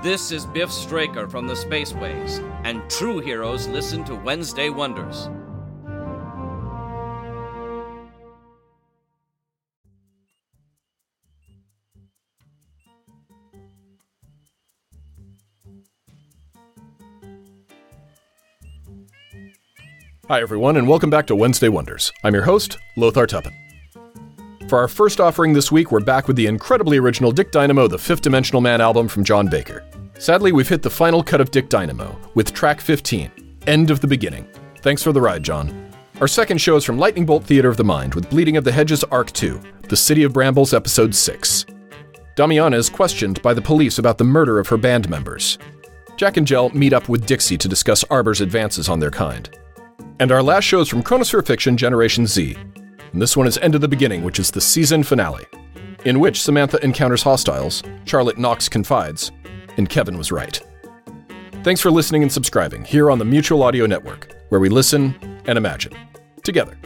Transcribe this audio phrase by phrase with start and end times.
[0.00, 5.28] This is Biff Straker from the Spaceways, and true heroes listen to Wednesday Wonders.
[20.28, 22.12] Hi, everyone, and welcome back to Wednesday Wonders.
[22.22, 23.67] I'm your host, Lothar Tuppen.
[24.68, 27.96] For our first offering this week, we're back with the incredibly original Dick Dynamo, the
[27.96, 29.82] Fifth Dimensional Man album from John Baker.
[30.18, 34.06] Sadly, we've hit the final cut of Dick Dynamo, with track 15, End of the
[34.06, 34.46] Beginning.
[34.82, 35.90] Thanks for the ride, John.
[36.20, 38.70] Our second show is from Lightning Bolt Theater of the Mind, with Bleeding of the
[38.70, 39.58] Hedges Arc 2,
[39.88, 41.64] The City of Brambles, Episode 6.
[42.36, 45.56] Damiana is questioned by the police about the murder of her band members.
[46.18, 49.48] Jack and Jell meet up with Dixie to discuss Arbor's advances on their kind.
[50.20, 52.58] And our last show is from Chronosphere Fiction Generation Z.
[53.18, 55.44] And this one is End of the Beginning, which is the season finale,
[56.04, 59.32] in which Samantha encounters hostiles, Charlotte Knox confides,
[59.76, 60.62] and Kevin was right.
[61.64, 65.58] Thanks for listening and subscribing here on the Mutual Audio Network, where we listen and
[65.58, 65.94] imagine
[66.44, 66.78] together.